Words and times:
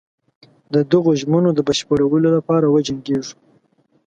د 0.73 0.75
دغو 0.91 1.11
ژمنو 1.21 1.49
د 1.53 1.59
بشپړولو 1.67 2.27
لپاره 2.37 2.65
وجنګیږو. 2.73 3.35